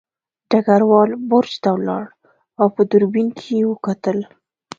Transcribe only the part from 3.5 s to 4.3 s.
یې وکتل